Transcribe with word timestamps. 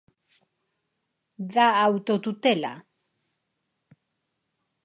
Da 1.53 1.67
autotutela 1.85 2.73